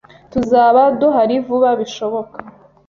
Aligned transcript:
Tuzaba 0.31 0.81
duhari 0.99 1.35
vuba 1.45 1.69
bishoboka. 1.79 2.37